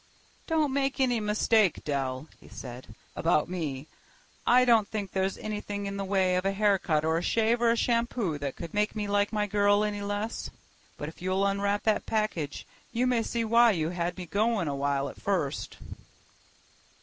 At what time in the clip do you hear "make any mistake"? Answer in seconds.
0.73-1.83